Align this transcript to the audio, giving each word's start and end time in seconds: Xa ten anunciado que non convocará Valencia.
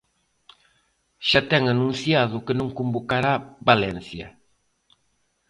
Xa 1.29 1.41
ten 1.51 1.63
anunciado 1.73 2.43
que 2.45 2.57
non 2.59 2.75
convocará 2.79 3.33
Valencia. 3.69 4.27